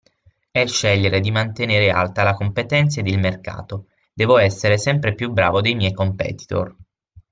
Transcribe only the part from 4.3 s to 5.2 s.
essere sempre